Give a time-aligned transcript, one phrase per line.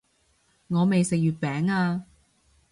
[0.67, 2.07] 我未食月餅啊